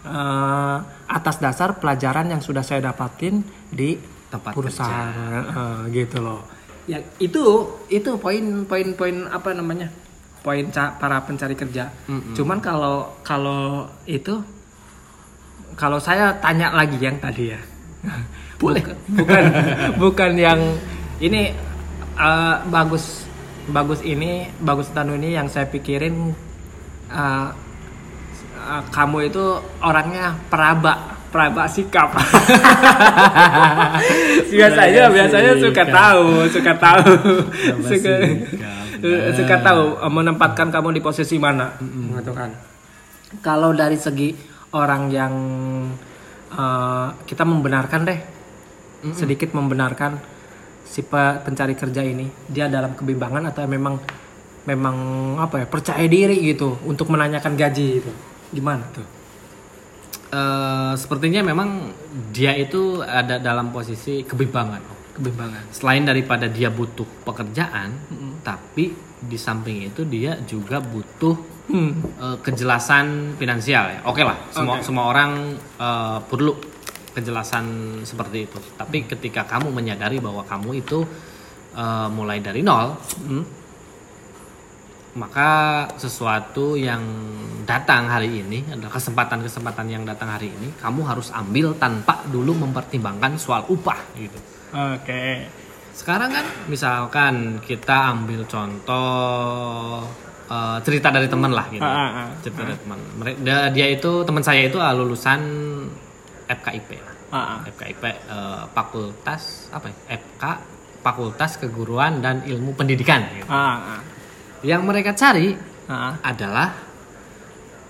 [0.01, 0.77] Eh,
[1.11, 3.99] atas dasar pelajaran yang sudah saya dapatin di
[4.31, 6.39] Tempat perusahaan Eh, gitu loh.
[6.87, 7.43] Ya itu
[7.87, 9.91] itu poin poin poin apa namanya?
[10.39, 11.91] Poin ca- para pencari kerja.
[12.33, 14.39] Cuman kalau kalau itu
[15.75, 17.59] kalau saya tanya lagi yang tadi ya.
[18.61, 18.81] Boleh.
[19.11, 19.43] Bukan
[19.99, 20.59] bukan yang
[21.19, 21.51] ini
[22.15, 23.27] eh, bagus
[23.67, 26.33] bagus ini bagus tanu ini yang saya pikirin
[27.11, 27.47] eh,
[28.71, 29.43] eh, kamu itu
[29.83, 32.11] orangnya peraba peraba sikap.
[34.51, 37.11] Biasanya biasanya suka tahu suka tahu.
[37.87, 38.13] Suka
[39.35, 41.75] suka tahu eh, menempatkan kamu di posisi mana.
[41.79, 42.51] Gitu kan
[43.39, 44.35] kalau dari segi
[44.75, 45.33] orang yang
[46.51, 48.19] eh, kita membenarkan deh.
[49.17, 50.13] Sedikit membenarkan
[50.85, 53.97] si pe- pencari kerja ini dia dalam kebimbangan atau memang
[54.67, 54.97] memang
[55.41, 58.11] apa ya percaya diri gitu untuk menanyakan gaji itu
[58.51, 59.21] gimana tuh
[60.31, 61.91] Eh, sepertinya memang
[62.31, 64.79] dia itu ada dalam posisi kebimbangan.
[65.11, 67.91] kebimbangan Selain daripada dia butuh pekerjaan,
[68.47, 71.35] tapi di samping itu dia juga butuh
[71.67, 71.91] hmm.
[72.15, 73.99] eh, kejelasan finansial ya.
[74.07, 74.87] Oke lah, semua Oke.
[74.87, 76.55] semua orang eh, perlu
[77.11, 78.55] kejelasan seperti itu.
[78.79, 81.03] Tapi ketika kamu menyadari bahwa kamu itu
[81.75, 83.43] eh, mulai dari nol, Hmm.
[85.11, 87.03] Maka sesuatu yang
[87.67, 93.35] datang hari ini adalah kesempatan-kesempatan yang datang hari ini kamu harus ambil tanpa dulu mempertimbangkan
[93.35, 94.39] soal upah gitu.
[94.71, 95.23] oke
[95.91, 99.99] Sekarang kan misalkan kita ambil contoh
[100.47, 101.83] eh, cerita dari teman lah gitu.
[101.83, 102.27] Ah, ah, ah.
[102.39, 102.97] Cerita dari teman.
[103.43, 105.41] Dia, dia itu teman saya itu lulusan
[106.47, 106.89] FKIP.
[107.35, 107.59] Ah, ah.
[107.67, 110.15] FKIP eh, Fakultas apa ya?
[110.15, 110.43] FK
[111.03, 113.51] Fakultas Keguruan dan Ilmu Pendidikan gitu.
[113.51, 114.01] Ah, ah.
[114.61, 116.71] Yang mereka cari Ah, adalah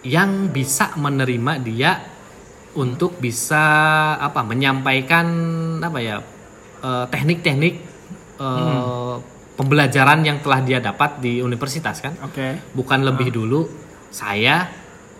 [0.01, 2.01] yang bisa menerima dia
[2.73, 3.61] untuk bisa
[4.17, 5.27] apa menyampaikan
[5.77, 6.17] apa ya
[6.81, 7.75] eh, teknik-teknik
[8.41, 9.15] eh,
[9.53, 12.17] pembelajaran yang telah dia dapat di universitas kan?
[12.25, 12.73] Oke.
[12.73, 13.69] bukan lebih dulu
[14.09, 14.65] saya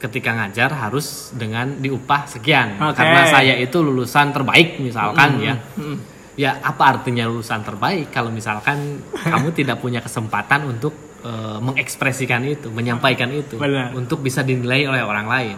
[0.02, 2.82] ketika ngajar harus dengan diupah sekian.
[2.82, 2.98] Oke.
[2.98, 5.54] karena saya itu lulusan terbaik misalkan ya.
[5.78, 5.98] Mm.
[6.34, 8.10] ya apa artinya lulusan terbaik?
[8.10, 13.94] Kalau misalkan kamu tidak punya kesempatan untuk eh, mengekspresikan itu menyampaikan itu Benar.
[13.94, 15.58] untuk bisa dinilai oleh orang lain.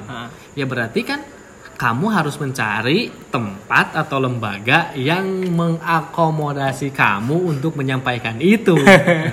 [0.54, 1.19] Ya berarti kan
[1.73, 8.78] kamu harus mencari tempat atau lembaga yang mengakomodasi kamu untuk menyampaikan itu.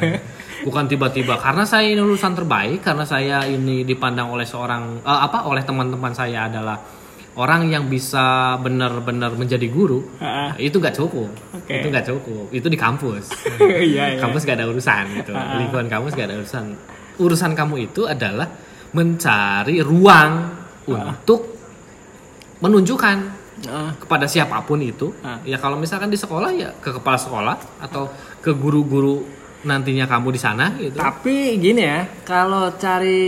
[0.66, 1.40] Bukan tiba-tiba.
[1.40, 6.12] Karena saya ini lulusan terbaik karena saya ini dipandang oleh seorang eh, apa oleh teman-teman
[6.16, 6.99] saya adalah
[7.32, 10.50] orang yang bisa benar-benar menjadi guru Ah.
[10.56, 11.72] itu nggak cukup Oke.
[11.72, 14.18] itu nggak cukup itu di kampus Iya, iya.
[14.18, 15.56] kampus gak ada urusan gitu Ah.
[15.56, 16.64] lingkungan kampus gak ada urusan
[17.16, 18.50] urusan kamu itu adalah
[18.90, 20.32] mencari ruang
[20.84, 21.54] untuk
[22.58, 23.92] menunjukkan Ah.
[23.94, 25.36] kepada siapa pun itu Ah.
[25.44, 29.20] ya kalau misalkan di sekolah ya ke kepala sekolah atau ke guru-guru
[29.60, 33.20] nantinya kamu di sana gitu Tapi gini ya, kalau cari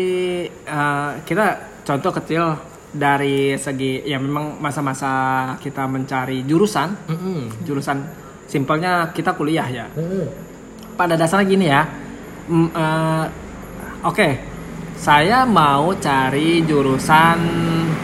[0.48, 1.46] eh, kita
[1.84, 5.10] contoh kecil dari segi ya memang masa-masa
[5.56, 7.64] kita mencari jurusan, Mm-mm.
[7.64, 8.04] jurusan
[8.44, 9.86] simpelnya kita kuliah ya.
[9.96, 10.28] Mm-mm.
[10.92, 11.88] Pada dasarnya gini ya,
[12.46, 13.24] mm, eh,
[14.04, 14.28] oke,
[14.94, 17.38] saya mau cari jurusan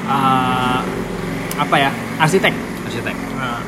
[0.08, 0.80] eh,
[1.58, 2.54] apa ya, arsitek.
[2.88, 3.60] arsitek Nah,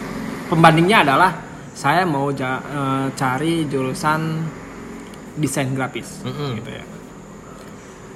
[0.49, 1.31] pembandingnya adalah
[1.77, 4.41] saya mau ja- eh, cari jurusan
[5.37, 6.65] desain grafis Mm-mm.
[6.65, 6.85] gitu ya.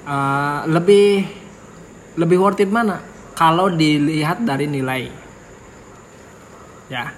[0.05, 1.44] Eh, lebih
[2.19, 3.01] lebih worth it mana
[3.35, 5.11] kalau dilihat dari nilai
[6.91, 7.11] ya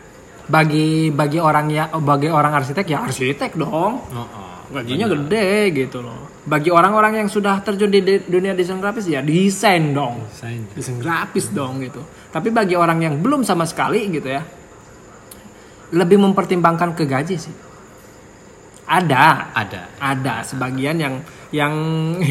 [0.46, 4.62] bagi bagi orang ya bagi orang arsitek ya arsitek dong oh, oh.
[4.70, 9.90] gajinya gede gitu loh bagi orang-orang yang sudah terjun di dunia desain grafis ya desain
[9.90, 10.62] dong Desain.
[10.78, 11.98] desain grafis dong gitu.
[12.30, 14.46] Tapi bagi orang yang belum sama sekali gitu ya,
[15.90, 17.54] lebih mempertimbangkan ke gaji sih.
[18.86, 21.14] Ada, ada ada sebagian yang
[21.50, 21.74] yang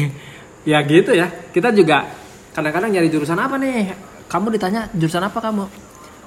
[0.72, 1.28] ya gitu ya.
[1.52, 2.08] Kita juga
[2.56, 3.92] kadang-kadang nyari jurusan apa nih?
[4.32, 5.64] Kamu ditanya jurusan apa kamu?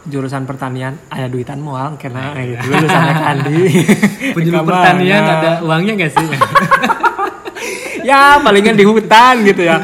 [0.05, 2.69] Jurusan pertanian, ada duitan mual kena gitu.
[2.69, 3.57] Lulusannya kandi.
[4.37, 4.63] Ke mana?
[4.69, 6.27] pertanian ada uangnya gak sih
[8.09, 9.75] ya palingan di hutan gitu ya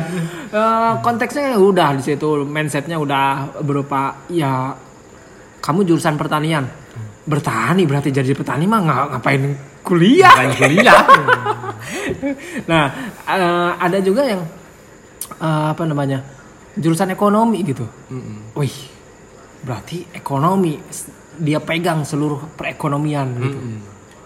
[0.56, 4.72] Eh, konteksnya udah di situ mindsetnya udah berupa ya
[5.60, 6.64] kamu jurusan pertanian
[7.28, 9.44] bertani berarti jadi petani mah nggak ngapain
[9.84, 11.04] kuliah Bukan kuliah
[12.72, 12.88] nah
[13.28, 14.48] eh, ada juga yang
[15.44, 16.24] eh, apa namanya
[16.76, 17.86] jurusan ekonomi gitu.
[18.54, 18.76] Wih
[19.66, 20.78] berarti ekonomi
[21.36, 23.58] dia pegang seluruh perekonomian gitu.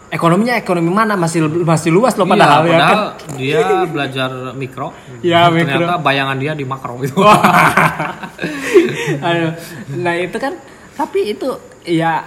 [0.09, 1.13] Ekonominya ekonomi mana?
[1.13, 2.81] Masih masih luas loh padahal Iya, ya kan?
[2.81, 3.05] padahal
[3.39, 4.89] dia belajar mikro.
[5.21, 7.13] Ya, ternyata bayangan dia di makro itu
[9.21, 9.51] Aduh.
[10.03, 10.57] Nah itu kan,
[10.97, 11.49] tapi itu
[11.85, 12.25] ya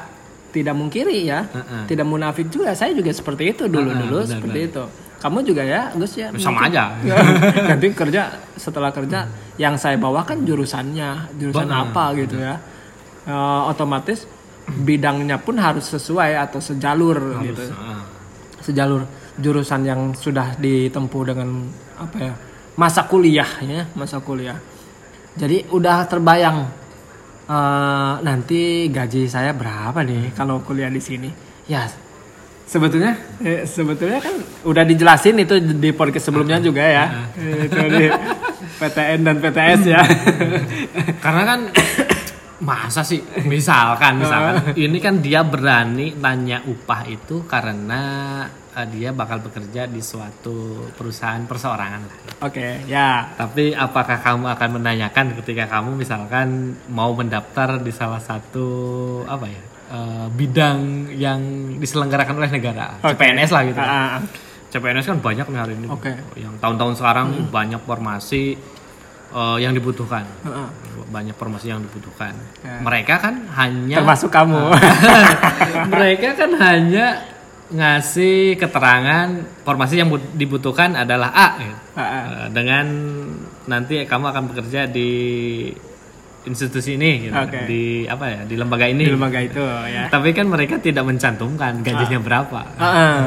[0.52, 1.82] tidak mungkiri ya, Heeh.
[1.90, 2.70] tidak munafik juga.
[2.78, 4.82] Saya juga seperti itu dulu dulu benar, seperti itu.
[5.22, 6.34] Kamu juga ya, Gus ya.
[6.34, 6.74] sama mungkin.
[6.74, 6.84] aja
[7.70, 8.22] Nanti kerja
[8.58, 12.58] setelah kerja, yang saya bawa kan jurusannya, jurusan Benar, apa gitu ya.
[13.22, 14.26] Eh, otomatis
[14.66, 18.02] bidangnya pun harus sesuai atau sejalur gitu, Ah.
[18.58, 19.06] sejalur
[19.38, 22.34] jurusan yang sudah ditempuh dengan apa ya
[22.74, 24.58] masa kuliah ya, masa kuliah.
[25.38, 26.66] Jadi udah terbayang
[27.46, 31.30] eh, nanti gaji saya berapa nih kalau kuliah di sini.
[31.70, 31.86] Ya
[32.72, 33.12] sebetulnya
[33.44, 37.04] eh, sebetulnya kan udah dijelasin itu di podcast sebelumnya juga ya.
[37.36, 38.08] itu di
[38.80, 40.00] PTN dan PTS ya.
[41.20, 41.60] karena kan
[42.62, 49.44] masa sih misalkan misalkan ini kan dia berani nanya upah itu karena eh, dia bakal
[49.44, 52.16] bekerja di suatu perusahaan perseorangan lah.
[52.44, 53.32] Oke, ya.
[53.36, 58.68] Tapi apakah kamu akan menanyakan ketika kamu misalkan mau mendaftar di salah satu
[59.28, 61.40] apa ya eh, bidang yang
[61.76, 63.12] diselenggarakan oleh negara, Oke.
[63.14, 63.78] CPNS lah gitu.
[63.78, 63.88] kan.
[63.88, 64.22] Ah, ah.
[64.72, 65.86] CPNS kan banyak nih hari ini.
[65.92, 66.12] Oke.
[66.32, 68.56] Yang tahun-tahun sekarang banyak formasi
[69.32, 70.24] eh, yang dibutuhkan.
[70.48, 70.68] Ah, ah.
[71.12, 72.32] Banyak formasi yang dibutuhkan.
[72.64, 72.80] Ya.
[72.80, 74.72] Mereka kan hanya Termasuk kamu.
[75.92, 77.20] mereka kan hanya
[77.72, 79.28] ngasih keterangan
[79.62, 81.76] formasi yang bu- dibutuhkan adalah A gitu.
[81.92, 82.22] Ah, ah.
[82.22, 82.86] Eh, dengan
[83.64, 85.10] nanti kamu akan bekerja di
[86.42, 87.34] institusi ini gitu.
[87.34, 87.64] Oke.
[87.64, 90.10] di apa ya di lembaga ini Di lembaga itu ya.
[90.10, 93.18] tapi kan mereka tidak mencantumkan gajinya berapa Ah, ah.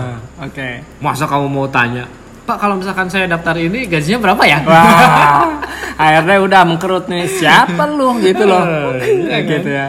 [0.44, 0.84] Oke.
[1.00, 2.04] masa kamu mau tanya
[2.44, 5.48] pak kalau misalkan saya daftar ini gajinya berapa ya Wah,
[5.98, 8.62] akhirnya udah mengkerut nih siapa lu gitu loh,
[9.32, 9.42] kan?
[9.42, 9.88] gitu ya.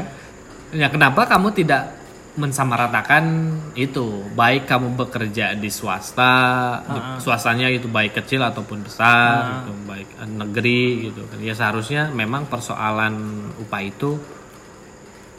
[0.70, 1.95] ya kenapa kamu tidak
[2.36, 3.24] mensamaratakan
[3.72, 6.32] itu baik kamu bekerja di swasta
[6.84, 11.40] di- swastanya itu baik kecil ataupun besar gitu baik eh, negeri gitu kan.
[11.40, 13.16] Ya seharusnya memang persoalan
[13.56, 14.20] upah itu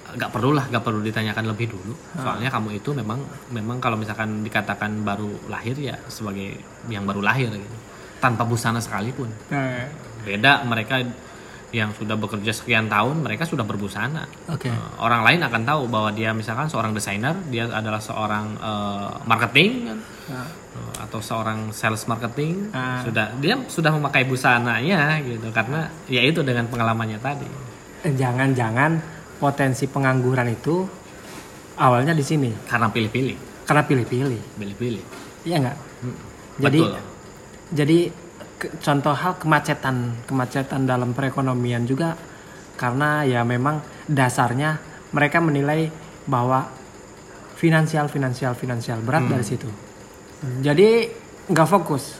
[0.07, 1.93] nggak perlu lah nggak perlu ditanyakan lebih dulu.
[2.17, 3.21] Soalnya kamu itu memang
[3.53, 6.57] memang kalau misalkan dikatakan baru lahir ya sebagai
[6.89, 7.77] yang baru lahir gitu.
[8.17, 9.29] Tanpa busana sekalipun.
[9.53, 9.86] Nah,
[10.25, 11.05] beda mereka
[11.69, 14.23] yang sudah bekerja sekian tahun mereka sudah berbusana.
[14.47, 14.71] Oke.
[14.71, 19.71] Eh, orang lain akan tahu bahwa dia misalkan seorang desainer dia adalah seorang eh, marketing
[19.86, 19.99] kan?
[20.27, 23.01] Nah, Eh, atau seorang sales marketing Ah.
[23.01, 25.49] sudah dia sudah memakai busananya gitu.
[25.49, 27.49] Karena ya itu dengan pengalamannya tadi.
[28.06, 29.01] Jangan-jangan
[29.41, 30.86] potensi pengangguran itu
[31.75, 32.53] awalnya di sini?
[32.69, 33.65] Karena pilih-pilih.
[33.65, 35.03] Karena pilih-pilih, pilih-pilih.
[35.43, 35.77] Iya nggak?
[36.06, 36.17] Hmm,
[36.62, 37.01] Jadi betul.
[37.73, 37.99] jadi
[38.57, 42.17] ke- contoh hal kemacetan kemacetan dalam perekonomian juga
[42.77, 44.77] karena ya memang dasarnya
[45.13, 45.89] mereka menilai
[46.27, 46.67] bahwa
[47.57, 49.01] finansial finansial finansial.
[49.01, 49.69] Berat dari situ.
[50.61, 51.09] Jadi
[51.49, 52.17] nggak fokus.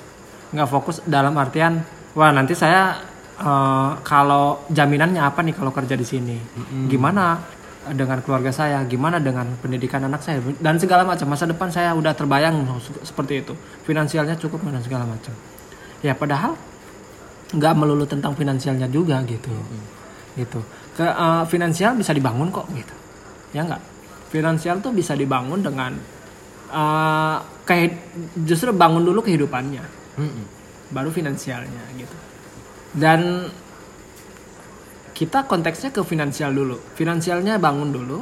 [0.54, 1.84] Nggak fokus dalam artian
[2.18, 2.98] wah nanti saya
[3.38, 6.38] eh, kalau jaminannya apa nih kalau kerja di sini?
[6.90, 7.38] Gimana
[7.94, 8.82] dengan keluarga saya?
[8.90, 10.42] Gimana dengan pendidikan anak saya?
[10.58, 11.30] Dan segala macam.
[11.30, 12.66] Masa depan saya udah terbayang
[13.06, 13.54] seperti itu.
[13.86, 15.36] Finansialnya cukup dan segala macam
[16.06, 16.54] ya padahal
[17.48, 19.52] nggak melulu tentang finansialnya juga gitu.
[20.36, 20.60] Gitu.
[20.98, 22.96] Ke eh, finansial bisa dibangun kok gitu.
[23.56, 23.82] Ya nggak?
[24.28, 25.96] Finansial tuh bisa dibangun dengan
[26.68, 27.92] eh kayak
[28.44, 29.86] justru bangun dulu kehidupannya.
[30.18, 30.46] Mm-mm.
[30.88, 32.18] baru finansialnya gitu.
[32.96, 33.46] Dan
[35.14, 36.80] kita konteksnya ke finansial dulu.
[36.96, 38.18] Finansialnya bangun dulu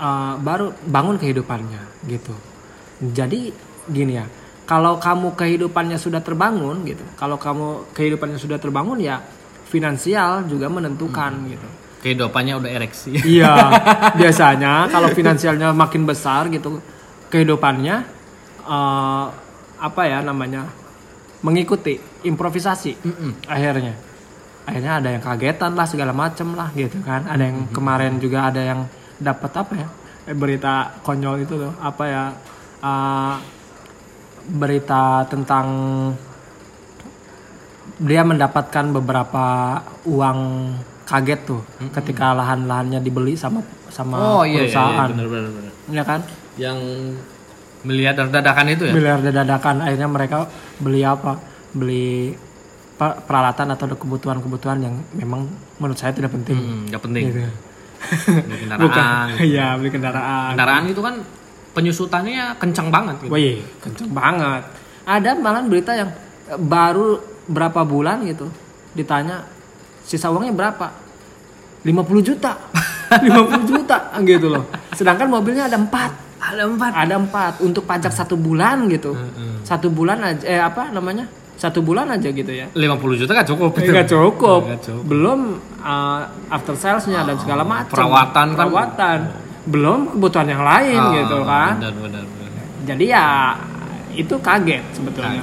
[0.00, 2.34] eh, baru bangun kehidupannya gitu.
[3.12, 3.52] Jadi
[3.86, 4.26] gini ya
[4.66, 9.22] kalau kamu kehidupannya sudah terbangun gitu kalau kamu kehidupannya sudah terbangun ya
[9.66, 11.68] finansial juga menentukan gitu.
[12.00, 13.18] Kehidupannya udah ereksi.
[13.36, 13.52] Iya,
[14.14, 16.78] biasanya kalau finansialnya makin besar gitu,
[17.28, 17.96] kehidupannya
[18.62, 19.26] eh,
[19.76, 20.70] apa ya namanya
[21.42, 22.94] mengikuti improvisasi.
[23.50, 23.94] Akhirnya,
[24.64, 27.26] akhirnya ada yang kagetan lah segala macem lah gitu kan.
[27.26, 28.86] Ada yang kemarin juga ada yang
[29.18, 29.88] dapat apa ya
[30.30, 32.24] eh, berita konyol itu loh apa ya
[32.86, 33.36] eh,
[34.46, 35.66] berita tentang
[37.96, 39.46] dia mendapatkan beberapa
[40.04, 40.38] uang
[41.06, 41.62] kaget tuh
[41.96, 45.08] ketika lahan-lahannya dibeli sama sama oh iya, iya, iya perusahaan.
[45.14, 45.72] benar benar benar.
[45.88, 46.20] ya kan?
[46.60, 46.78] Yang
[47.86, 48.92] miliar dadakan itu ya?
[48.92, 50.38] Miliar dadakan akhirnya mereka
[50.82, 51.38] beli apa?
[51.72, 52.34] Beli
[52.98, 55.48] per- peralatan atau kebutuhan-kebutuhan yang memang
[55.80, 56.58] menurut saya tidak penting.
[56.58, 57.24] Hmm, penting.
[57.32, 57.40] Gitu.
[58.44, 59.26] Beli kendaraan bukan.
[59.40, 60.50] iya beli kendaraan.
[60.52, 61.14] Kendaraan itu kan
[61.76, 63.32] penyusutannya kencang banget gitu.
[63.36, 64.64] Wih, kenceng banget.
[65.04, 66.08] Ada malah berita yang
[66.48, 68.48] eh, baru berapa bulan gitu
[68.96, 69.44] ditanya
[70.00, 70.88] sisa uangnya berapa?
[71.84, 72.56] 50 juta.
[73.22, 74.64] 50 juta gitu loh.
[74.96, 76.24] Sedangkan mobilnya ada empat.
[76.36, 79.12] ada empat Ada empat untuk pajak satu bulan gitu.
[79.62, 81.28] Satu bulan aja eh apa namanya?
[81.56, 82.66] Satu bulan aja gitu ya.
[82.72, 84.60] 50 juta kan cukup Enggak cukup.
[84.66, 85.02] Nggak cukup.
[85.06, 85.40] Belum
[85.80, 87.92] uh, after salesnya dan segala macam.
[87.92, 89.20] perawatan kan.
[89.66, 91.72] Belum kebutuhan yang lain Ah, gitu kan.
[91.76, 92.64] benar benar benar.
[92.86, 93.26] jadi ya
[94.14, 95.42] itu kaget sebetulnya.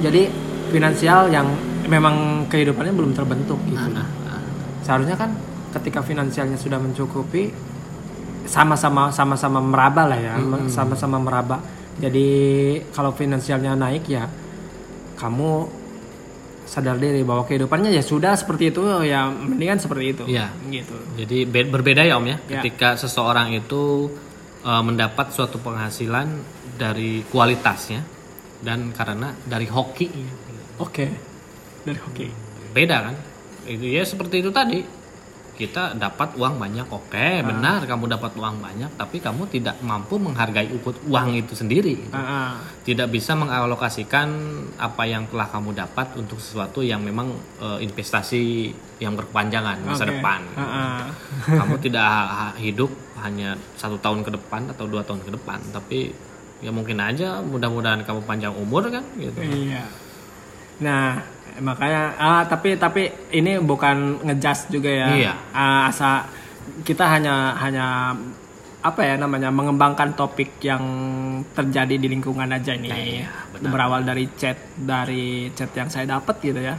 [0.00, 0.22] Jadi
[0.68, 1.46] finansial yang
[1.84, 2.14] memang
[2.48, 3.88] kehidupannya belum terbentuk gitu.
[3.92, 4.08] Nah,
[4.80, 5.36] seharusnya kan
[5.72, 7.52] ketika finansialnya sudah mencukupi
[8.44, 10.34] sama-sama sama-sama meraba lah ya.
[10.66, 11.60] Sama-sama meraba.
[11.94, 12.26] Jadi
[12.90, 14.24] kalau finansialnya naik ya
[15.14, 15.68] kamu
[16.72, 20.48] sadar diri bahwa kehidupannya ya sudah seperti itu ya mendingan seperti itu Iya.
[20.66, 22.58] gitu Jadi be- berbeda ya Om ya, Ya.
[22.58, 24.08] ketika seseorang itu
[24.62, 26.32] uh, mendapat suatu penghasilan
[26.74, 28.00] dari kualitasnya
[28.58, 30.08] dan karena dari hoki
[30.78, 31.06] oke
[31.82, 32.26] dari hoki
[32.72, 33.14] beda kan?
[33.62, 34.80] Itu ya seperti itu tadi.
[35.52, 40.72] Kita dapat uang banyak, oke, benar kamu dapat uang banyak, tapi kamu tidak mampu menghargai
[40.72, 42.08] ukut uang itu sendiri.
[42.08, 42.50] Ah, ah.
[42.82, 44.32] Tidak bisa mengalokasikan
[44.80, 50.16] apa yang telah kamu dapat untuk sesuatu yang memang uh, investasi yang berkepanjangan masa Oke.
[50.16, 50.40] depan.
[50.56, 51.00] Ah, ah.
[51.46, 52.10] kamu tidak
[52.56, 52.90] hidup
[53.22, 56.10] hanya satu tahun ke depan atau dua tahun ke depan tapi
[56.58, 59.86] ya mungkin aja mudah-mudahan kamu panjang umur kan gitu Iya.
[60.82, 61.22] Nah,
[61.60, 65.08] makanya ah tapi tapi ini bukan ngejudge juga ya.
[65.12, 65.32] Iya.
[65.52, 66.24] Ah, asa
[66.86, 68.16] kita hanya hanya
[68.82, 70.82] apa ya namanya mengembangkan topik yang
[71.54, 73.20] terjadi di lingkungan aja ini.
[73.20, 73.70] Iya, benar.
[73.70, 76.74] Berawal dari chat dari chat yang saya dapat gitu ya.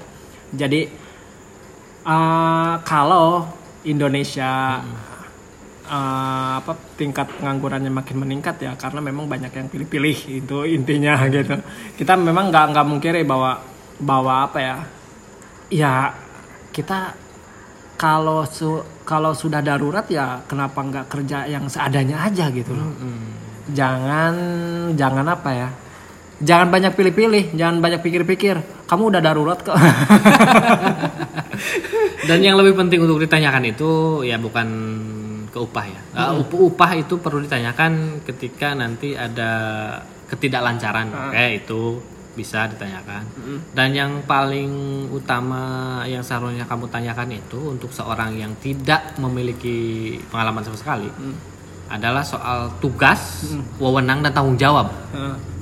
[0.52, 0.90] Jadi
[2.10, 3.46] ah, kalau
[3.86, 4.82] Indonesia
[5.88, 11.60] eh, apa tingkat penganggurannya makin meningkat ya karena memang banyak yang pilih-pilih itu intinya gitu
[12.00, 13.73] kita memang nggak nggak mungkiri bahwa
[14.04, 14.76] bahwa apa ya
[15.68, 15.94] ya
[16.70, 17.16] kita
[17.96, 22.92] kalau su- kalau sudah darurat ya kenapa nggak kerja yang seadanya aja gitu loh.
[23.72, 24.34] Jangan
[24.94, 25.70] jangan apa ya?
[26.44, 28.60] Jangan banyak pilih-pilih, jangan banyak pikir-pikir.
[28.84, 29.80] Kamu udah darurat kok.
[32.28, 34.68] Dan yang lebih penting untuk ditanyakan itu ya bukan
[35.48, 36.02] ke upah ya.
[36.12, 39.52] Uh, up- upah itu perlu ditanyakan ketika nanti ada
[40.28, 41.08] ketidaklancaran.
[41.30, 41.82] Oke, itu
[42.34, 43.24] bisa ditanyakan.
[43.74, 44.70] Dan yang paling
[45.14, 51.10] utama yang seharusnya kamu tanyakan itu untuk seorang yang tidak memiliki pengalaman sama sekali
[51.94, 53.46] adalah soal tugas,
[53.78, 54.90] wewenang dan tanggung jawab.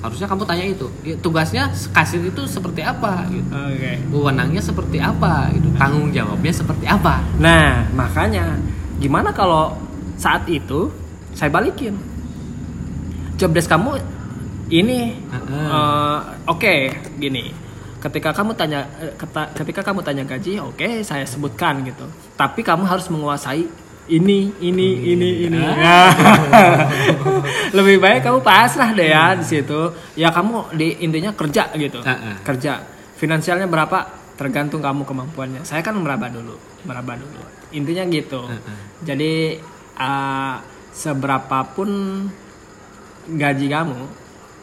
[0.00, 0.86] Harusnya kamu tanya itu.
[1.04, 3.46] Ya, Tugasnya kasir itu seperti apa gitu.
[3.52, 3.92] Oke.
[4.10, 5.68] Wewenangnya seperti apa gitu.
[5.76, 7.20] Tanggung jawabnya seperti apa.
[7.36, 8.56] Nah, makanya
[8.98, 9.76] gimana kalau
[10.16, 10.88] saat itu
[11.36, 11.98] saya balikin
[13.36, 13.98] job desk kamu
[14.72, 15.66] ini Heeh.
[15.68, 16.18] eh,
[16.48, 16.74] oke
[17.20, 17.52] gini.
[18.02, 19.12] Ketika kamu tanya eh,
[19.54, 22.08] ketika kamu tanya gaji, oke saya sebutkan gitu.
[22.34, 23.68] Tapi kamu harus menguasai
[24.10, 25.60] ini, ini, ini, ini.
[25.62, 26.10] Nah,
[27.76, 29.94] Lebih baik kamu pasrah deh ya di situ.
[30.18, 32.02] Ya kamu di intinya kerja gitu.
[32.02, 32.42] Heeh.
[32.42, 32.82] Kerja.
[33.14, 34.18] Finansialnya berapa?
[34.34, 35.62] Tergantung kamu kemampuannya.
[35.62, 37.38] Saya kan meraba dulu, meraba dulu.
[37.70, 38.50] Intinya gitu.
[39.06, 39.62] Jadi
[39.94, 40.56] uh,
[40.90, 41.90] seberapapun
[43.30, 44.21] gaji kamu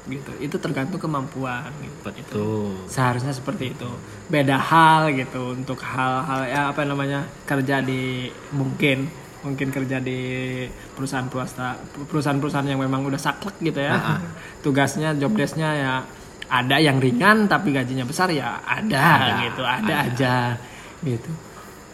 [0.10, 2.10] gitu, itu tergantung kemampuan gitu.
[2.10, 2.74] Betul.
[2.90, 3.90] Seharusnya seperti itu.
[4.28, 9.08] Beda hal gitu untuk hal-hal ya apa namanya kerja di mungkin
[9.40, 10.20] mungkin kerja di
[10.98, 14.20] perusahaan swasta perusahaan-perusahaan yang memang udah saklek gitu ya.
[14.60, 15.94] Tugasnya job desknya ya
[16.50, 20.36] ada yang ringan tapi gajinya besar ya ada, gitu, ada, aja
[21.06, 21.32] gitu.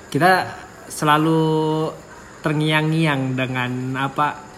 [0.08, 0.48] Kita
[0.88, 1.92] selalu
[2.40, 4.55] terngiang-ngiang dengan apa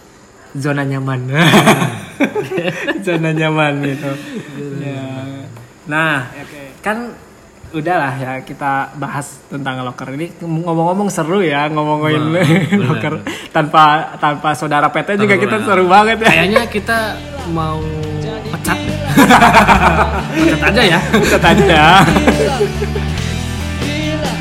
[0.55, 1.27] zona nyaman.
[3.05, 4.11] zona nyaman gitu.
[4.79, 5.03] Ya.
[5.87, 6.31] Nah,
[6.79, 7.11] kan
[7.75, 12.31] udahlah ya kita bahas tentang locker ini ngomong-ngomong seru ya ngomongin
[12.87, 16.31] locker tanpa tanpa saudara PT juga kita seru banget ya.
[16.31, 16.97] Kayaknya kita
[17.51, 17.83] mau
[18.55, 18.79] pecat.
[20.31, 20.99] pecat aja ya.
[21.27, 21.83] Kita aja.
[23.83, 24.33] gila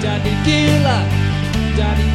[0.00, 0.98] jadi gila
[1.72, 2.09] jadi